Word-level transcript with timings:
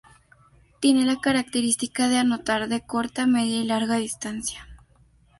Tiene 0.79 1.05
la 1.05 1.17
característica 1.17 2.07
de 2.09 2.17
anotar 2.17 2.67
de 2.67 2.81
corta, 2.81 3.27
media 3.27 3.61
y 3.61 3.65
larga 3.65 3.97
distancia. 3.97 4.67